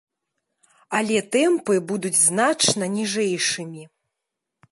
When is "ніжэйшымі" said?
2.97-3.83